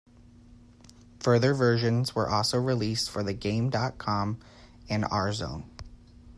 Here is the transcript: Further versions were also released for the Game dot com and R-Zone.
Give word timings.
Further 1.19 1.53
versions 1.53 2.15
were 2.15 2.27
also 2.27 2.57
released 2.59 3.11
for 3.11 3.21
the 3.21 3.33
Game 3.35 3.69
dot 3.69 3.99
com 3.99 4.39
and 4.89 5.05
R-Zone. 5.05 5.69